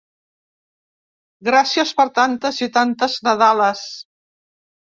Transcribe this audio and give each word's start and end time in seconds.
Gràcies 1.49 1.93
per 2.01 2.07
tantes 2.17 2.63
i 2.69 2.71
tantes 2.79 3.19
nadales! 3.29 3.87